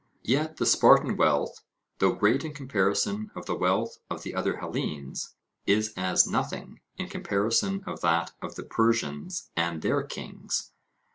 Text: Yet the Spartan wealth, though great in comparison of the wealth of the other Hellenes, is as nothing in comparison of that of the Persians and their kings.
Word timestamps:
Yet 0.23 0.57
the 0.57 0.65
Spartan 0.65 1.15
wealth, 1.15 1.63
though 1.99 2.13
great 2.15 2.43
in 2.43 2.55
comparison 2.55 3.29
of 3.35 3.45
the 3.45 3.53
wealth 3.53 3.99
of 4.09 4.23
the 4.23 4.33
other 4.33 4.57
Hellenes, 4.57 5.35
is 5.67 5.93
as 5.95 6.25
nothing 6.25 6.79
in 6.97 7.07
comparison 7.07 7.83
of 7.85 8.01
that 8.01 8.31
of 8.41 8.55
the 8.55 8.63
Persians 8.63 9.51
and 9.55 9.83
their 9.83 10.01
kings. 10.01 10.71